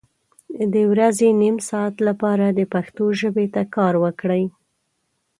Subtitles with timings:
[0.73, 4.43] د ورځې نیم ساعت لپاره د پښتو ژبې ته کار وکړئ